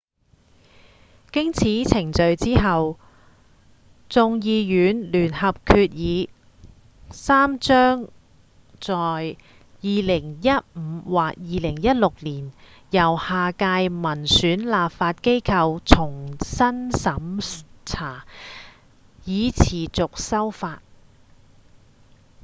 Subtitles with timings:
[1.31, 2.97] 經此程序之後
[4.09, 6.29] 眾議院聯合決議
[7.11, 8.09] 3將
[8.79, 9.37] 在
[9.83, 12.51] 2015或2016年
[12.89, 18.25] 由下屆民選立法機構重新審查
[19.23, 20.81] 以持續修法